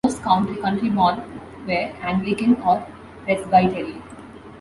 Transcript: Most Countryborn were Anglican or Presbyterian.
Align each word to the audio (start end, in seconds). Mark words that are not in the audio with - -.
Most 0.03 0.23
Countryborn 0.23 1.23
were 1.67 1.93
Anglican 2.01 2.59
or 2.63 2.83
Presbyterian. 3.25 4.01